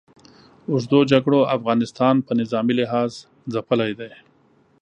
[0.71, 3.11] اوږدو جګړو افغانستان په نظامي لحاظ
[3.53, 4.11] ځپلی دی.